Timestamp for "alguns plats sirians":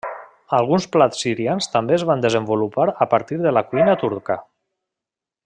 0.59-1.67